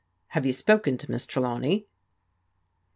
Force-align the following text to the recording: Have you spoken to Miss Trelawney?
Have 0.29 0.47
you 0.47 0.51
spoken 0.51 0.97
to 0.97 1.11
Miss 1.11 1.27
Trelawney? 1.27 1.85